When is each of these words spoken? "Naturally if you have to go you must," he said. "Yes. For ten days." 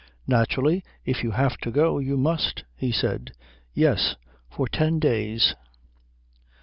"Naturally 0.25 0.83
if 1.05 1.21
you 1.23 1.29
have 1.29 1.57
to 1.59 1.69
go 1.69 1.99
you 1.99 2.17
must," 2.17 2.63
he 2.75 2.91
said. 2.91 3.33
"Yes. 3.75 4.15
For 4.49 4.67
ten 4.67 4.97
days." 4.97 5.53